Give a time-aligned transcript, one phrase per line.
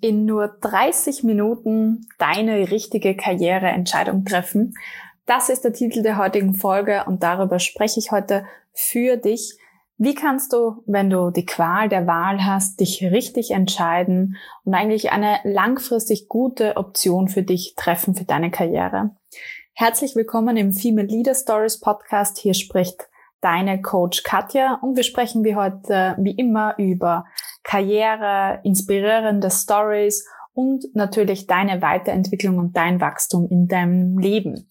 [0.00, 4.74] in nur 30 Minuten deine richtige Karriereentscheidung treffen.
[5.26, 9.56] Das ist der Titel der heutigen Folge und darüber spreche ich heute für dich.
[9.98, 15.12] Wie kannst du, wenn du die Qual der Wahl hast, dich richtig entscheiden und eigentlich
[15.12, 19.10] eine langfristig gute Option für dich treffen für deine Karriere?
[19.74, 22.38] Herzlich willkommen im Female Leader Stories Podcast.
[22.38, 23.09] Hier spricht
[23.40, 27.24] deine Coach Katja und wir sprechen wie heute wie immer über
[27.62, 34.68] Karriere, inspirierende Stories und natürlich deine Weiterentwicklung und dein Wachstum in deinem Leben.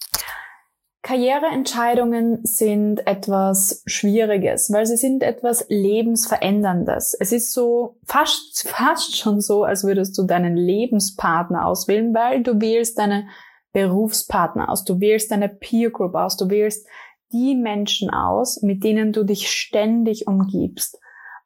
[1.02, 7.16] Karriereentscheidungen sind etwas Schwieriges, weil sie sind etwas Lebensveränderndes.
[7.20, 12.60] Es ist so fast, fast schon so, als würdest du deinen Lebenspartner auswählen, weil du
[12.60, 13.28] wählst deine
[13.72, 16.86] Berufspartner aus, du wählst deine Peer Group aus, du wählst
[17.32, 21.00] die Menschen aus, mit denen du dich ständig umgibst.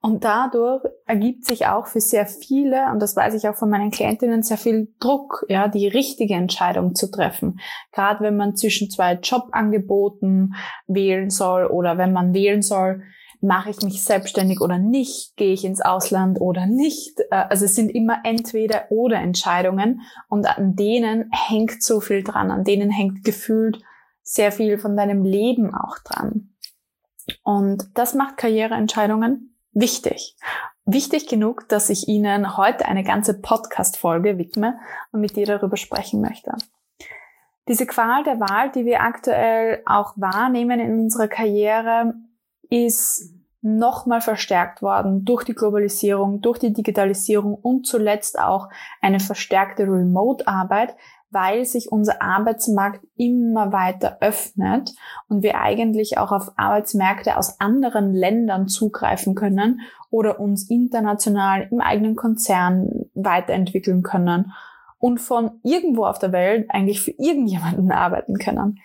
[0.05, 3.89] Und dadurch ergibt sich auch für sehr viele, und das weiß ich auch von meinen
[3.89, 7.61] Klientinnen, sehr viel Druck, ja, die richtige Entscheidung zu treffen.
[7.93, 10.55] Gerade wenn man zwischen zwei Jobangeboten
[10.87, 13.03] wählen soll oder wenn man wählen soll,
[13.39, 17.19] mache ich mich selbstständig oder nicht, gehe ich ins Ausland oder nicht.
[17.31, 22.51] Äh, also es sind immer entweder oder Entscheidungen und an denen hängt so viel dran,
[22.51, 23.81] an denen hängt gefühlt
[24.23, 26.49] sehr viel von deinem Leben auch dran.
[27.43, 30.35] Und das macht Karriereentscheidungen wichtig.
[30.85, 34.79] Wichtig genug, dass ich Ihnen heute eine ganze Podcast-Folge widme
[35.11, 36.51] und mit dir darüber sprechen möchte.
[37.67, 42.13] Diese Qual der Wahl, die wir aktuell auch wahrnehmen in unserer Karriere,
[42.69, 48.67] ist nochmal verstärkt worden durch die Globalisierung, durch die Digitalisierung und zuletzt auch
[49.01, 50.97] eine verstärkte Remote-Arbeit,
[51.33, 54.93] weil sich unser Arbeitsmarkt immer weiter öffnet
[55.27, 61.81] und wir eigentlich auch auf Arbeitsmärkte aus anderen Ländern zugreifen können oder uns international im
[61.81, 64.53] eigenen Konzern weiterentwickeln können
[64.99, 68.79] und von irgendwo auf der Welt eigentlich für irgendjemanden arbeiten können.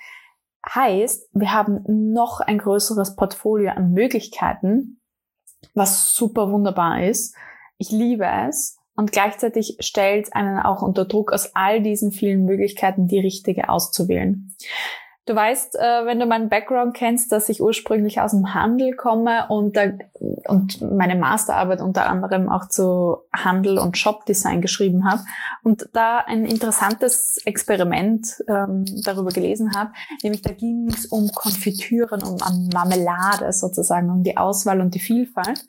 [0.74, 5.00] Heißt, wir haben noch ein größeres Portfolio an Möglichkeiten,
[5.74, 7.36] was super wunderbar ist.
[7.76, 13.06] Ich liebe es und gleichzeitig stellt einen auch unter Druck, aus all diesen vielen Möglichkeiten
[13.06, 14.52] die richtige auszuwählen.
[15.28, 19.44] Du weißt, äh, wenn du meinen Background kennst, dass ich ursprünglich aus dem Handel komme
[19.50, 19.92] und, da,
[20.46, 25.22] und meine Masterarbeit unter anderem auch zu Handel und Shopdesign geschrieben habe
[25.62, 29.90] und da ein interessantes Experiment ähm, darüber gelesen habe,
[30.22, 32.38] nämlich da ging es um Konfitüren, um
[32.72, 35.66] Marmelade sozusagen, um die Auswahl und die Vielfalt.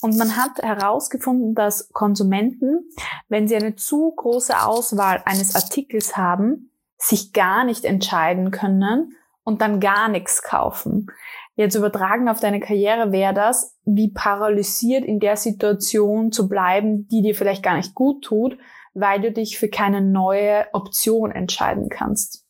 [0.00, 2.88] Und man hat herausgefunden, dass Konsumenten,
[3.28, 6.70] wenn sie eine zu große Auswahl eines Artikels haben,
[7.04, 11.08] sich gar nicht entscheiden können und dann gar nichts kaufen.
[11.54, 17.22] Jetzt übertragen auf deine Karriere wäre das, wie paralysiert in der Situation zu bleiben, die
[17.22, 18.58] dir vielleicht gar nicht gut tut,
[18.94, 22.44] weil du dich für keine neue Option entscheiden kannst.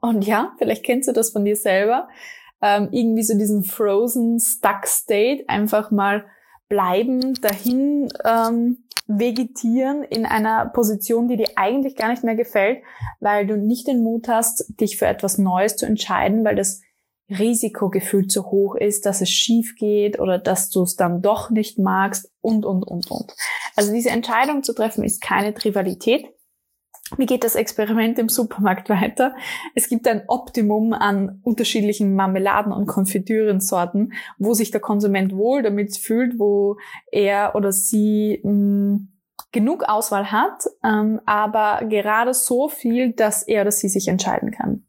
[0.00, 2.08] Und ja, vielleicht kennst du das von dir selber.
[2.60, 6.26] Ähm, irgendwie so diesen frozen, stuck state, einfach mal
[6.68, 12.82] bleiben, dahin ähm, vegetieren in einer Position, die dir eigentlich gar nicht mehr gefällt,
[13.20, 16.82] weil du nicht den Mut hast, dich für etwas Neues zu entscheiden, weil das
[17.30, 21.78] Risikogefühl zu hoch ist, dass es schief geht oder dass du es dann doch nicht
[21.78, 23.34] magst und, und, und, und.
[23.76, 26.26] Also diese Entscheidung zu treffen ist keine Trivialität.
[27.16, 29.34] Wie geht das Experiment im Supermarkt weiter?
[29.74, 35.96] Es gibt ein Optimum an unterschiedlichen Marmeladen und Konfitürensorten, wo sich der Konsument wohl damit
[35.96, 36.76] fühlt, wo
[37.10, 39.08] er oder sie mh, hm,
[39.52, 44.84] genug Auswahl hat, ähm, aber gerade so viel, dass er oder sie sich entscheiden kann.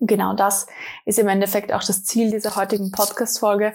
[0.00, 0.66] Genau das
[1.04, 3.74] ist im Endeffekt auch das Ziel dieser heutigen Podcast-Folge,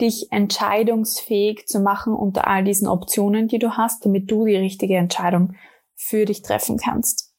[0.00, 4.96] dich entscheidungsfähig zu machen unter all diesen Optionen, die du hast, damit du die richtige
[4.96, 5.54] Entscheidung
[5.96, 7.34] für dich treffen kannst.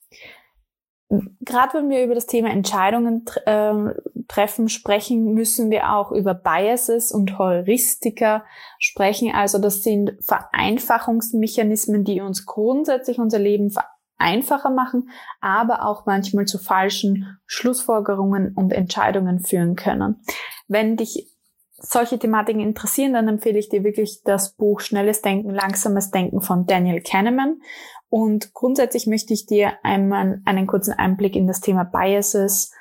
[1.09, 3.93] Gerade wenn wir über das Thema Entscheidungen äh,
[4.27, 8.43] treffen sprechen, müssen wir auch über Biases und Heuristika
[8.77, 9.31] sprechen.
[9.33, 13.73] Also das sind Vereinfachungsmechanismen, die uns grundsätzlich unser Leben
[14.17, 15.09] einfacher machen,
[15.39, 20.21] aber auch manchmal zu falschen Schlussfolgerungen und Entscheidungen führen können.
[20.67, 21.36] Wenn dich
[21.77, 26.65] solche Thematiken interessieren, dann empfehle ich dir wirklich das Buch Schnelles Denken, Langsames Denken von
[26.65, 27.61] Daniel Kahneman.
[28.09, 32.71] Und grundsätzlich möchte ich dir einmal einen kurzen Einblick in das Thema Biases,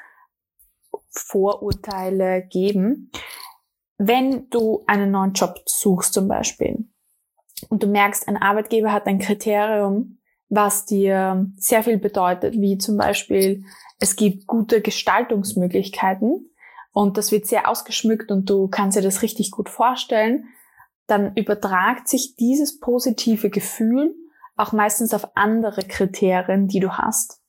[1.10, 3.10] Vorurteile geben.
[3.98, 6.86] Wenn du einen neuen Job suchst zum Beispiel
[7.68, 10.18] und du merkst, ein Arbeitgeber hat ein Kriterium,
[10.48, 13.64] was dir sehr viel bedeutet, wie zum Beispiel,
[13.98, 16.50] es gibt gute Gestaltungsmöglichkeiten
[16.96, 20.46] und das wird sehr ausgeschmückt und du kannst dir das richtig gut vorstellen,
[21.06, 24.14] dann übertragt sich dieses positive Gefühl
[24.56, 27.42] auch meistens auf andere Kriterien, die du hast.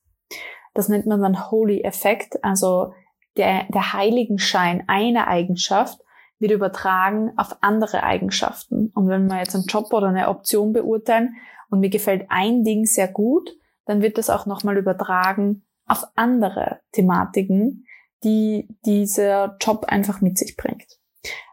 [0.73, 2.91] Das nennt man dann Holy Effect, also
[3.37, 5.97] der, der Heiligenschein einer Eigenschaft
[6.39, 8.91] wird übertragen auf andere Eigenschaften.
[8.95, 11.37] Und wenn wir jetzt einen Job oder eine Option beurteilen
[11.69, 13.49] und mir gefällt ein Ding sehr gut,
[13.85, 17.86] dann wird das auch nochmal übertragen auf andere Thematiken,
[18.23, 20.85] die dieser Job einfach mit sich bringt.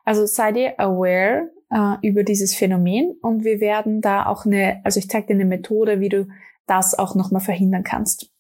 [0.05, 4.99] Also sei dir aware äh, über dieses Phänomen und wir werden da auch eine, also
[4.99, 6.29] ich zeige dir eine Methode, wie du
[6.67, 8.31] das auch nochmal verhindern kannst.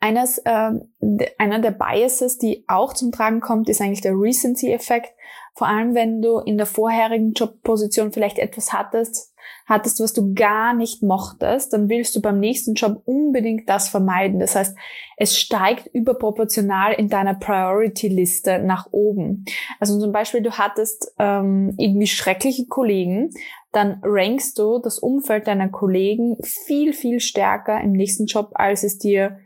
[0.00, 0.72] Eines, äh,
[1.38, 5.14] einer der Biases, die auch zum Tragen kommt, ist eigentlich der Recency-Effekt.
[5.54, 9.32] Vor allem, wenn du in der vorherigen Jobposition vielleicht etwas hattest,
[9.66, 14.40] hattest, was du gar nicht mochtest, dann willst du beim nächsten Job unbedingt das vermeiden.
[14.40, 14.76] Das heißt,
[15.16, 19.44] es steigt überproportional in deiner Priority-Liste nach oben.
[19.78, 23.30] Also zum Beispiel, du hattest ähm, irgendwie schreckliche Kollegen,
[23.72, 28.98] dann rankst du das Umfeld deiner Kollegen viel, viel stärker im nächsten Job, als es
[28.98, 29.38] dir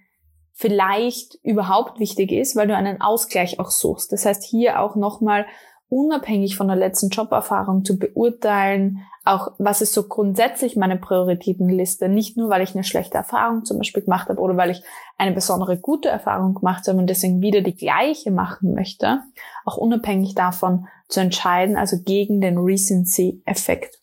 [0.52, 4.10] vielleicht überhaupt wichtig ist, weil du einen Ausgleich auch suchst.
[4.12, 5.46] Das heißt, hier auch nochmal
[5.88, 12.36] unabhängig von der letzten Joberfahrung zu beurteilen, auch was ist so grundsätzlich meine Prioritätenliste, nicht
[12.36, 14.82] nur weil ich eine schlechte Erfahrung zum Beispiel gemacht habe oder weil ich
[15.18, 19.22] eine besondere gute Erfahrung gemacht habe und deswegen wieder die gleiche machen möchte,
[19.64, 24.00] auch unabhängig davon zu entscheiden, also gegen den Recency-Effekt.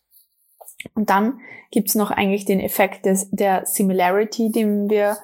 [0.94, 1.40] Und dann
[1.70, 5.16] gibt's noch eigentlich den Effekt des, der Similarity, den wir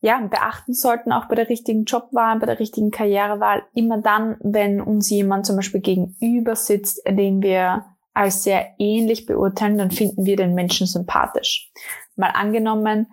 [0.00, 4.80] ja, beachten sollten, auch bei der richtigen Jobwahl, bei der richtigen Karrierewahl, immer dann, wenn
[4.80, 7.84] uns jemand zum Beispiel gegenüber sitzt, den wir
[8.14, 11.70] als sehr ähnlich beurteilen, dann finden wir den Menschen sympathisch.
[12.16, 13.06] Mal angenommen,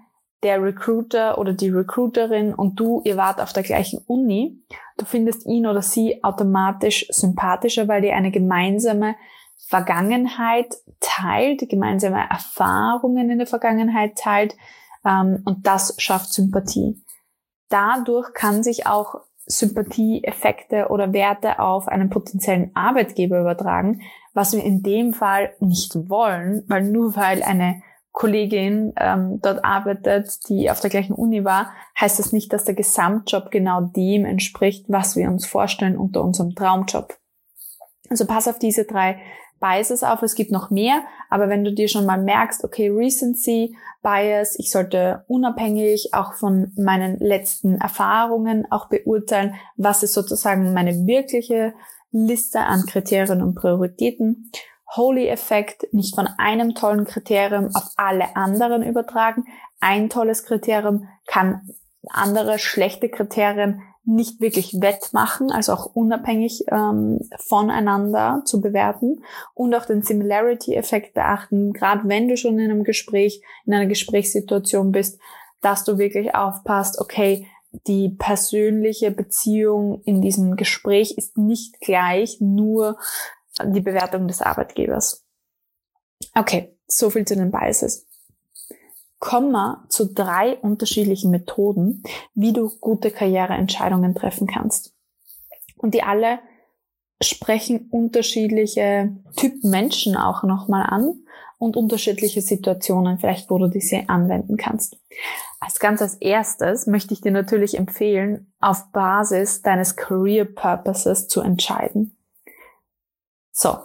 [0.44, 4.64] der Recruiter oder die Recruiterin und du, ihr wart auf der gleichen Uni,
[4.98, 9.16] du findest ihn oder sie automatisch sympathischer, weil ihr eine gemeinsame
[9.68, 14.56] Vergangenheit teilt, gemeinsame Erfahrungen in der Vergangenheit teilt,
[15.06, 17.02] ähm, und das schafft Sympathie.
[17.70, 24.02] Dadurch kann sich auch Sympathieeffekte oder Werte auf einen potenziellen Arbeitgeber übertragen,
[24.34, 27.82] was wir in dem Fall nicht wollen, weil nur weil eine
[28.12, 32.74] Kollegin ähm, dort arbeitet, die auf der gleichen Uni war, heißt das nicht, dass der
[32.74, 37.18] Gesamtjob genau dem entspricht, was wir uns vorstellen unter unserem Traumjob.
[38.10, 39.20] Also pass auf diese drei
[39.60, 40.22] Biases auf.
[40.22, 44.72] Es gibt noch mehr, aber wenn du dir schon mal merkst, okay, Recency, Bias, ich
[44.72, 51.74] sollte unabhängig auch von meinen letzten Erfahrungen auch beurteilen, was ist sozusagen meine wirkliche
[52.12, 54.52] Liste an Kriterien und Prioritäten.
[54.96, 59.46] Holy Effekt, nicht von einem tollen Kriterium auf alle anderen übertragen.
[59.80, 61.68] Ein tolles Kriterium kann
[62.10, 69.24] andere schlechte Kriterien nicht wirklich wettmachen, also auch unabhängig ähm, voneinander zu bewerten
[69.54, 74.92] und auch den Similarity-Effekt beachten, gerade wenn du schon in einem Gespräch, in einer Gesprächssituation
[74.92, 75.20] bist,
[75.62, 77.48] dass du wirklich aufpasst, okay,
[77.88, 82.98] die persönliche Beziehung in diesem Gespräch ist nicht gleich nur
[83.64, 85.26] die Bewertung des Arbeitgebers.
[86.36, 88.06] Okay, so viel zu den Biases
[89.20, 92.04] kommen wir zu drei unterschiedlichen Methoden,
[92.34, 94.94] wie du gute Karriereentscheidungen treffen kannst.
[95.78, 96.40] Und die alle
[97.22, 101.24] sprechen unterschiedliche Typen Menschen auch nochmal an
[101.58, 104.98] und unterschiedliche Situationen, vielleicht wo du diese anwenden kannst.
[105.60, 111.42] Als ganz als erstes möchte ich dir natürlich empfehlen, auf Basis deines Career Purposes zu
[111.42, 112.18] entscheiden.
[113.52, 113.78] So,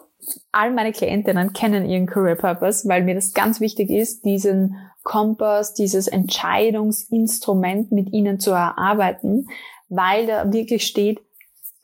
[0.51, 5.75] all meine Klientinnen kennen ihren Career Purpose, weil mir das ganz wichtig ist, diesen Kompass,
[5.75, 9.49] dieses Entscheidungsinstrument mit ihnen zu erarbeiten,
[9.89, 11.21] weil da wirklich steht,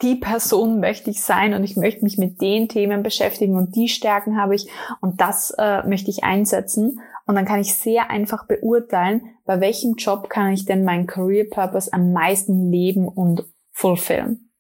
[0.03, 3.89] die Person möchte ich sein und ich möchte mich mit den Themen beschäftigen und die
[3.89, 4.69] Stärken habe ich
[5.01, 7.01] und das äh, möchte ich einsetzen.
[7.27, 11.47] Und dann kann ich sehr einfach beurteilen, bei welchem Job kann ich denn meinen Career
[11.51, 14.53] Purpose am meisten leben und fulfillen.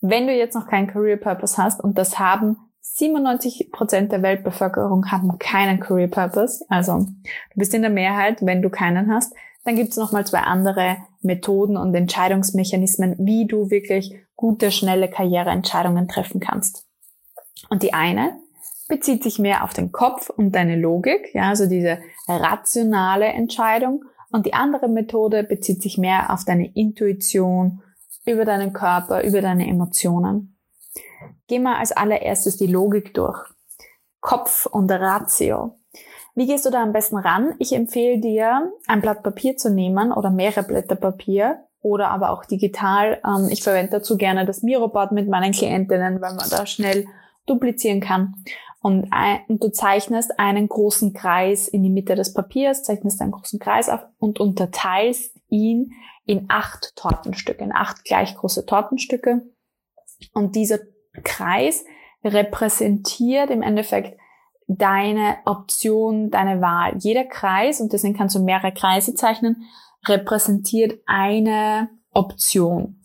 [0.00, 2.58] Wenn du jetzt noch keinen Career Purpose hast und das haben
[2.96, 6.64] 97% der Weltbevölkerung haben keinen Career Purpose.
[6.68, 9.34] Also du bist in der Mehrheit, wenn du keinen hast.
[9.64, 16.06] Dann gibt es nochmal zwei andere Methoden und Entscheidungsmechanismen, wie du wirklich gute, schnelle Karriereentscheidungen
[16.06, 16.86] treffen kannst.
[17.70, 18.38] Und die eine
[18.88, 21.98] bezieht sich mehr auf den Kopf und deine Logik, ja, also diese
[22.28, 24.04] rationale Entscheidung.
[24.30, 27.80] Und die andere Methode bezieht sich mehr auf deine Intuition,
[28.26, 30.53] über deinen Körper, über deine Emotionen.
[31.46, 33.38] Gehen wir als allererstes die Logik durch.
[34.20, 35.78] Kopf und Ratio.
[36.34, 37.54] Wie gehst du da am besten ran?
[37.58, 42.44] Ich empfehle dir, ein Blatt Papier zu nehmen oder mehrere Blätter Papier oder aber auch
[42.44, 43.20] digital.
[43.24, 47.06] Ähm, ich verwende dazu gerne das Miroboard mit meinen Klientinnen, weil man da schnell
[47.46, 48.34] duplizieren kann.
[48.82, 53.32] und, ein, und du zeichnest einen großen Kreis in die Mitte des Papiers, zeichnest einen
[53.32, 55.92] großen Kreis auf und unterteilst ihn
[56.26, 59.42] in acht Tortenstücke, in acht gleich große Tortenstücke.
[60.32, 60.78] Und dieser
[61.22, 61.84] Kreis
[62.24, 64.18] repräsentiert im Endeffekt
[64.66, 66.94] deine Option, deine Wahl.
[66.98, 69.64] Jeder Kreis, und deswegen kannst du mehrere Kreise zeichnen,
[70.06, 73.00] repräsentiert eine Option.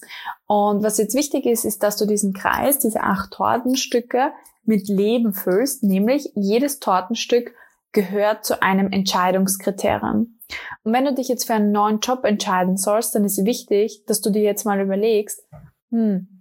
[0.48, 4.32] Und was jetzt wichtig ist, ist, dass du diesen Kreis, diese acht Tortenstücke
[4.64, 7.54] mit Leben füllst, nämlich jedes Tortenstück
[7.92, 10.38] gehört zu einem Entscheidungskriterium.
[10.84, 14.22] Und wenn du dich jetzt für einen neuen Job entscheiden sollst, dann ist wichtig, dass
[14.22, 15.44] du dir jetzt mal überlegst,
[15.90, 16.38] hm,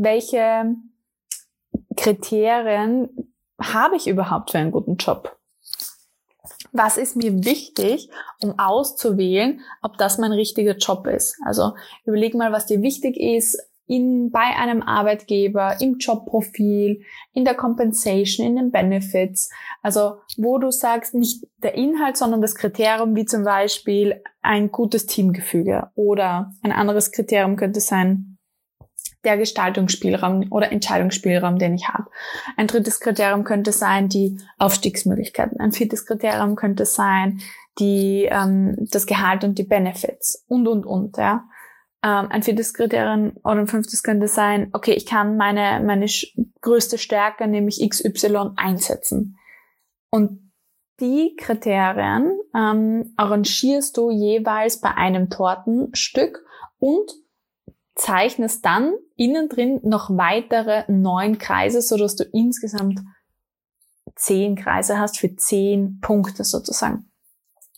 [0.00, 0.74] welche
[1.96, 3.08] Kriterien
[3.60, 5.36] habe ich überhaupt für einen guten Job?
[6.72, 8.08] Was ist mir wichtig,
[8.42, 11.36] um auszuwählen, ob das mein richtiger Job ist?
[11.44, 11.74] Also
[12.06, 17.02] überleg mal, was dir wichtig ist in, bei einem Arbeitgeber, im Jobprofil,
[17.34, 19.50] in der Compensation, in den Benefits.
[19.82, 25.04] Also wo du sagst, nicht der Inhalt, sondern das Kriterium, wie zum Beispiel ein gutes
[25.04, 25.90] Teamgefüge.
[25.94, 28.31] Oder ein anderes Kriterium könnte sein,
[29.24, 32.10] der Gestaltungsspielraum oder Entscheidungsspielraum, den ich habe.
[32.56, 35.60] Ein drittes Kriterium könnte sein die Aufstiegsmöglichkeiten.
[35.60, 37.40] Ein viertes Kriterium könnte sein
[37.78, 41.16] die ähm, das Gehalt und die Benefits und und und.
[41.16, 41.48] Ja.
[42.04, 46.06] Ähm, ein viertes Kriterium oder ein fünftes könnte sein, okay, ich kann meine meine
[46.60, 49.38] größte Stärke, nämlich XY, einsetzen.
[50.10, 50.52] Und
[51.00, 56.44] die Kriterien ähm, arrangierst du jeweils bei einem Tortenstück
[56.78, 57.10] und
[57.94, 63.00] zeichnest dann innen drin noch weitere neun Kreise, so dass du insgesamt
[64.14, 67.10] zehn Kreise hast für zehn Punkte sozusagen.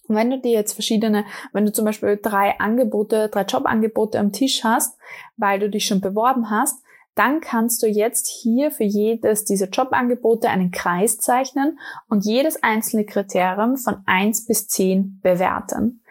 [0.06, 4.33] Und wenn du dir jetzt verschiedene, wenn du zum Beispiel drei Angebote, drei Jobangebote am
[4.33, 4.99] Tisch hast,
[5.37, 6.83] weil du dich schon beworben hast,
[7.14, 11.78] dann kannst du jetzt hier für jedes dieser Jobangebote einen Kreis zeichnen
[12.09, 16.02] und jedes einzelne Kriterium von eins bis zehn bewerten.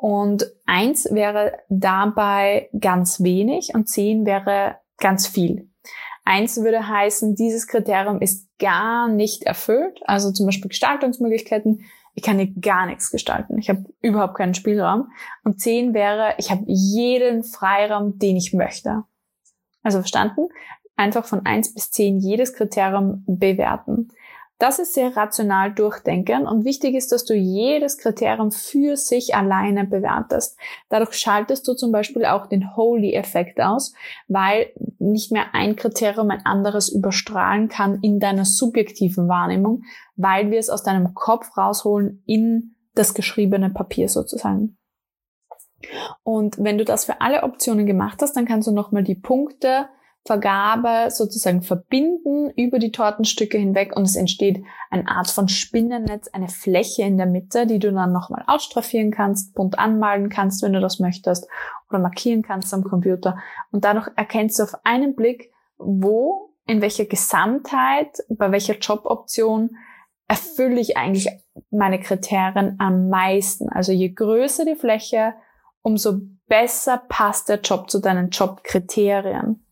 [0.00, 5.68] Und eins wäre dabei ganz wenig und zehn wäre ganz viel.
[6.24, 10.00] Eins würde heißen, dieses Kriterium ist gar nicht erfüllt.
[10.06, 11.84] Also zum Beispiel Gestaltungsmöglichkeiten.
[12.14, 13.58] Ich kann hier gar nichts gestalten.
[13.58, 15.10] Ich habe überhaupt keinen Spielraum.
[15.44, 19.04] Und zehn wäre, ich habe jeden Freiraum, den ich möchte.
[19.82, 20.48] Also verstanden?
[20.96, 24.08] Einfach von eins bis zehn jedes Kriterium bewerten.
[24.60, 29.86] Das ist sehr rational durchdenken und wichtig ist, dass du jedes Kriterium für sich alleine
[29.86, 30.58] bewertest.
[30.90, 33.94] Dadurch schaltest du zum Beispiel auch den Holy-Effekt aus,
[34.28, 39.84] weil nicht mehr ein Kriterium ein anderes überstrahlen kann in deiner subjektiven Wahrnehmung,
[40.16, 44.76] weil wir es aus deinem Kopf rausholen in das geschriebene Papier sozusagen.
[46.22, 49.88] Und wenn du das für alle Optionen gemacht hast, dann kannst du nochmal die Punkte
[50.26, 56.48] Vergabe sozusagen verbinden über die Tortenstücke hinweg und es entsteht eine Art von Spinnennetz, eine
[56.48, 60.80] Fläche in der Mitte, die du dann nochmal ausstraffieren kannst, bunt anmalen kannst, wenn du
[60.80, 61.48] das möchtest,
[61.88, 63.38] oder markieren kannst am Computer.
[63.72, 69.70] Und dadurch erkennst du auf einen Blick, wo, in welcher Gesamtheit, bei welcher Joboption
[70.28, 71.28] erfülle ich eigentlich
[71.70, 73.68] meine Kriterien am meisten.
[73.70, 75.34] Also je größer die Fläche,
[75.82, 79.64] umso besser passt der Job zu deinen Jobkriterien.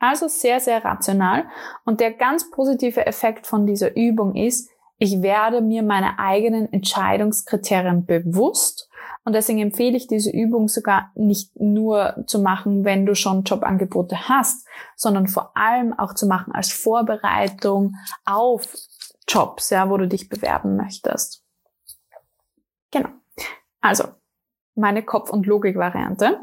[0.00, 1.44] Also sehr, sehr rational.
[1.84, 8.06] Und der ganz positive Effekt von dieser Übung ist, ich werde mir meine eigenen Entscheidungskriterien
[8.06, 8.90] bewusst.
[9.24, 14.28] Und deswegen empfehle ich diese Übung sogar nicht nur zu machen, wenn du schon Jobangebote
[14.28, 14.66] hast,
[14.96, 18.74] sondern vor allem auch zu machen als Vorbereitung auf
[19.28, 21.44] Jobs, ja, wo du dich bewerben möchtest.
[22.90, 23.10] Genau.
[23.80, 24.04] Also,
[24.74, 26.40] meine Kopf- und Logik-Variante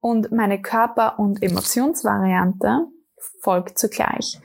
[0.00, 2.86] und meine Körper- und Emotionsvariante
[3.40, 4.40] folgt zugleich.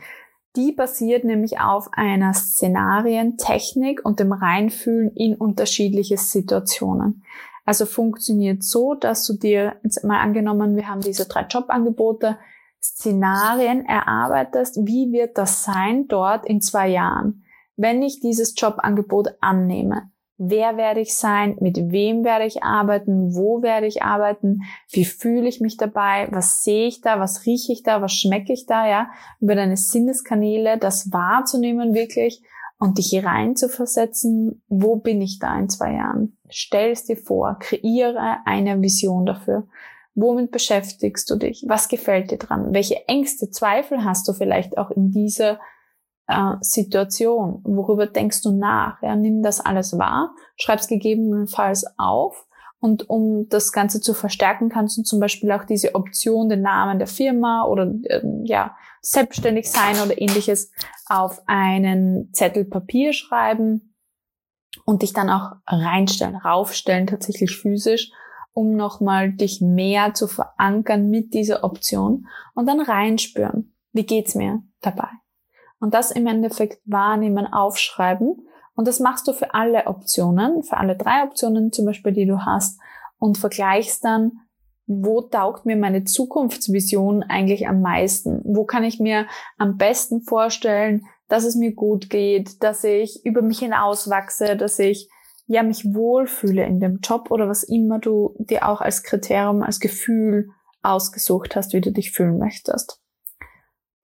[0.55, 7.23] Die basiert nämlich auf einer Szenarientechnik und dem Reinfühlen in unterschiedliche Situationen.
[7.65, 12.37] Also funktioniert so, dass du dir, jetzt mal angenommen, wir haben diese drei Jobangebote,
[12.83, 17.45] Szenarien erarbeitest, wie wird das sein dort in zwei Jahren,
[17.77, 23.61] wenn ich dieses Jobangebot annehme wer werde ich sein, mit wem werde ich arbeiten, wo
[23.61, 27.83] werde ich arbeiten, wie fühle ich mich dabei, was sehe ich da, was rieche ich
[27.83, 29.09] da, was schmecke ich da, ja,
[29.39, 32.41] über deine Sinneskanäle das wahrzunehmen wirklich
[32.79, 36.37] und dich hier rein zu versetzen, wo bin ich da in zwei Jahren?
[36.49, 39.67] Stell es dir vor, kreiere eine Vision dafür.
[40.15, 41.63] Womit beschäftigst du dich?
[41.67, 42.73] Was gefällt dir dran?
[42.73, 45.59] Welche Ängste, Zweifel hast du vielleicht auch in dieser
[46.33, 47.61] äh, Situation?
[47.63, 49.01] Worüber denkst du nach?
[49.01, 52.45] Ja, nimm das alles wahr, schreib es gegebenenfalls auf
[52.79, 56.97] Und um das Ganze zu verstärken, kannst du zum Beispiel auch diese Option, den Namen
[56.97, 60.71] der Firma oder äh, ja, selbstständig sein oder ähnliches
[61.07, 63.95] auf einen Zettel Papier schreiben
[64.85, 68.11] und dich dann auch reinstellen, raufstellen, tatsächlich physisch,
[68.53, 73.75] um nochmal dich mehr zu verankern mit dieser Option und dann reinspüren.
[73.91, 75.09] Wie geht's mir dabei?
[75.83, 80.95] Und das im Endeffekt wahrnehmen, aufschreiben und das machst du für alle Optionen, für alle
[80.95, 82.79] drei Optionen zum Beispiel, die du hast
[83.19, 84.31] und vergleichst dann,
[84.87, 88.39] wo taugt mir meine Zukunftsvision eigentlich am meisten?
[88.45, 93.41] Wo kann ich mir am besten vorstellen, dass es mir gut geht, dass ich über
[93.41, 95.09] mich hinauswachse, dass ich
[95.47, 99.81] ja mich wohlfühle in dem Job oder was immer du dir auch als Kriterium, als
[99.81, 100.47] Gefühl
[100.81, 103.02] ausgesucht hast, wie du dich fühlen möchtest.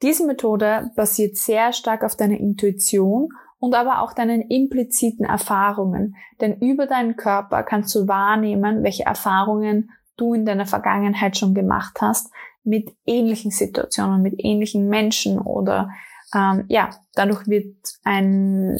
[0.01, 3.29] Diese Methode basiert sehr stark auf deiner Intuition
[3.59, 6.15] und aber auch deinen impliziten Erfahrungen.
[6.39, 11.99] Denn über deinen Körper kannst du wahrnehmen, welche Erfahrungen du in deiner Vergangenheit schon gemacht
[12.01, 12.31] hast
[12.63, 15.89] mit ähnlichen Situationen, mit ähnlichen Menschen oder
[16.33, 18.77] ähm, ja, dadurch wird ein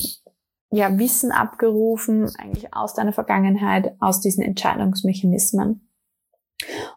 [0.72, 5.90] ja, Wissen abgerufen, eigentlich aus deiner Vergangenheit, aus diesen Entscheidungsmechanismen.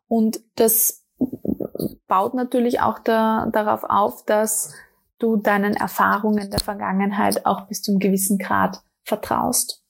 [0.09, 1.05] Und das
[2.09, 4.75] baut natürlich auch da, darauf auf, dass
[5.19, 9.83] du deinen Erfahrungen der Vergangenheit auch bis zum gewissen Grad vertraust.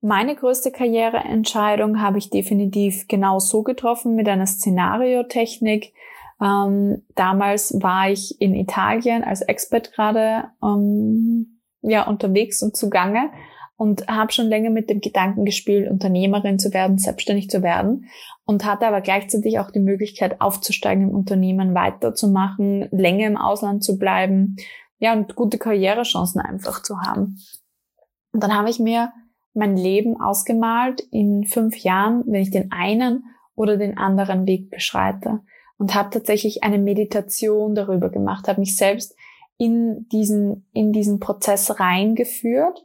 [0.00, 5.92] Meine größte Karriereentscheidung habe ich definitiv genau so getroffen mit einer Szenariotechnik.
[6.40, 13.30] Ähm, damals war ich in Italien als Expert gerade ähm, ja unterwegs und zugange
[13.78, 18.06] und habe schon länger mit dem Gedanken gespielt, Unternehmerin zu werden, selbstständig zu werden
[18.44, 23.96] und hatte aber gleichzeitig auch die Möglichkeit aufzusteigen im Unternehmen, weiterzumachen, länger im Ausland zu
[23.96, 24.56] bleiben,
[24.98, 27.38] ja, und gute Karrierechancen einfach zu haben.
[28.32, 29.12] Und dann habe ich mir
[29.54, 35.38] mein Leben ausgemalt in fünf Jahren, wenn ich den einen oder den anderen Weg beschreite
[35.78, 39.14] und habe tatsächlich eine Meditation darüber gemacht, habe mich selbst
[39.56, 42.84] in diesen, in diesen Prozess reingeführt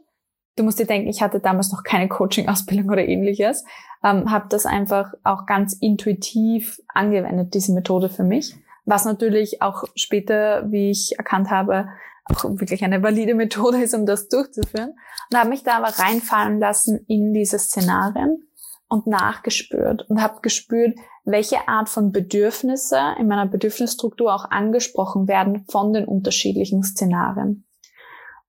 [0.56, 3.64] du musst dir denken, ich hatte damals noch keine Coaching-Ausbildung oder ähnliches,
[4.02, 9.84] ähm, habe das einfach auch ganz intuitiv angewendet, diese Methode für mich, was natürlich auch
[9.94, 11.88] später, wie ich erkannt habe,
[12.26, 14.94] auch wirklich eine valide Methode ist, um das durchzuführen.
[15.30, 18.46] Und habe mich da aber reinfallen lassen in diese Szenarien
[18.88, 25.64] und nachgespürt und habe gespürt, welche Art von Bedürfnisse in meiner Bedürfnisstruktur auch angesprochen werden
[25.68, 27.64] von den unterschiedlichen Szenarien.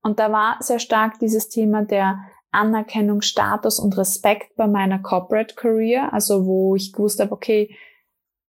[0.05, 2.19] Und da war sehr stark dieses Thema der
[2.51, 7.75] Anerkennung, Status und Respekt bei meiner Corporate Career, also wo ich gewusst habe, okay,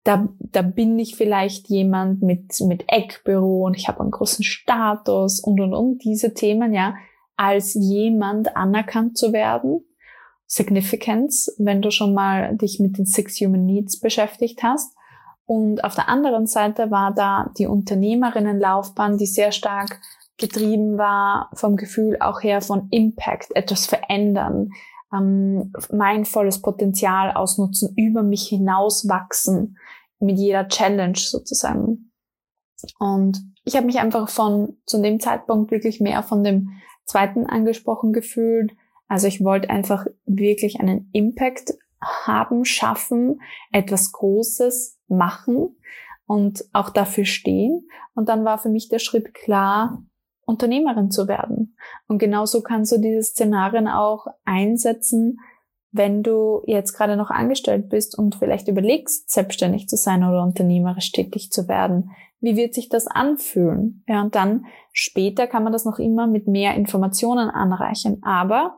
[0.02, 5.38] da, da bin ich vielleicht jemand mit, mit Eckbüro und ich habe einen großen Status
[5.38, 6.96] und und und diese Themen, ja,
[7.36, 9.84] als jemand anerkannt zu werden.
[10.46, 14.96] Significance, wenn du schon mal dich mit den Six Human Needs beschäftigt hast.
[15.46, 20.00] Und auf der anderen Seite war da die Unternehmerinnenlaufbahn, die sehr stark
[20.36, 24.70] getrieben war vom Gefühl auch her von Impact, etwas verändern,
[25.12, 29.78] ähm, mein volles Potenzial ausnutzen, über mich hinauswachsen,
[30.18, 32.10] mit jeder Challenge sozusagen.
[32.98, 36.70] Und ich habe mich einfach von zu dem Zeitpunkt wirklich mehr von dem
[37.04, 38.72] zweiten angesprochen gefühlt.
[39.08, 43.40] Also ich wollte einfach wirklich einen Impact haben, schaffen,
[43.72, 45.76] etwas Großes machen
[46.26, 47.88] und auch dafür stehen.
[48.14, 50.02] Und dann war für mich der Schritt klar,
[50.46, 51.76] Unternehmerin zu werden.
[52.08, 55.38] Und genauso kannst du diese Szenarien auch einsetzen,
[55.90, 61.12] wenn du jetzt gerade noch angestellt bist und vielleicht überlegst, selbstständig zu sein oder unternehmerisch
[61.12, 62.10] tätig zu werden.
[62.40, 64.02] Wie wird sich das anfühlen?
[64.08, 68.22] Ja, und dann später kann man das noch immer mit mehr Informationen anreichen.
[68.24, 68.76] Aber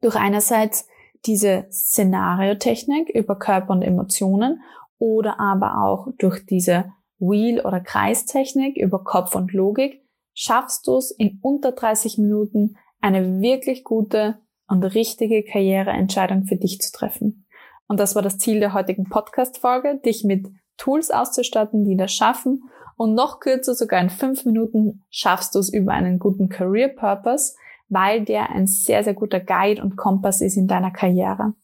[0.00, 0.86] durch einerseits
[1.26, 4.62] diese Szenariotechnik über Körper und Emotionen
[4.98, 10.05] oder aber auch durch diese Wheel- oder Kreistechnik über Kopf und Logik
[10.36, 16.80] schaffst du es in unter 30 Minuten eine wirklich gute und richtige Karriereentscheidung für dich
[16.80, 17.46] zu treffen.
[17.88, 20.46] Und das war das Ziel der heutigen Podcast-Folge, dich mit
[20.76, 22.64] Tools auszustatten, die das schaffen.
[22.96, 27.54] Und noch kürzer, sogar in fünf Minuten, schaffst du es über einen guten Career Purpose,
[27.88, 31.54] weil der ein sehr, sehr guter Guide und Kompass ist in deiner Karriere.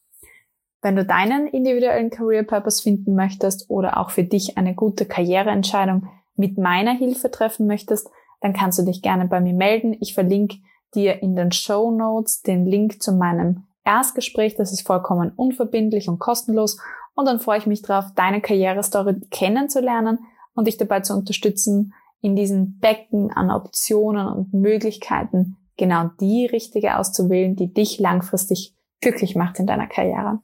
[0.81, 6.09] Wenn du deinen individuellen Career Purpose finden möchtest oder auch für dich eine gute Karriereentscheidung
[6.37, 8.09] mit meiner Hilfe treffen möchtest,
[8.43, 9.97] dann kannst du dich gerne bei mir melden.
[10.01, 10.59] Ich verlinke
[10.95, 14.57] dir in den Show Notes den Link zu meinem Erstgespräch.
[14.57, 16.79] Das ist vollkommen unverbindlich und kostenlos.
[17.15, 20.19] Und dann freue ich mich darauf, deine Karrierestory kennenzulernen
[20.55, 26.99] und dich dabei zu unterstützen, in diesen Becken an Optionen und Möglichkeiten genau die richtige
[26.99, 30.41] auszuwählen, die dich langfristig glücklich macht in deiner Karriere.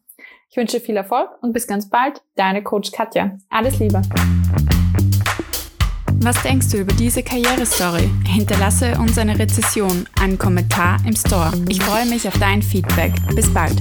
[0.51, 2.23] Ich wünsche viel Erfolg und bis ganz bald.
[2.35, 3.37] Deine Coach Katja.
[3.51, 4.03] Alles Liebe.
[6.21, 8.11] Was denkst du über diese Karrierestory?
[8.27, 11.53] Hinterlasse uns eine Rezession, einen Kommentar im Store.
[11.69, 13.13] Ich freue mich auf dein Feedback.
[13.37, 13.77] Bis bald.